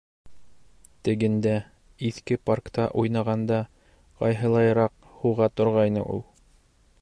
[1.07, 1.51] Тегендә,
[2.09, 3.61] иҫке паркта уйнағанда
[4.23, 6.27] ҡайһылайыраҡ һуға торғайны ул.